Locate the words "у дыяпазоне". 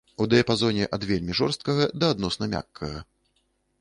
0.23-0.87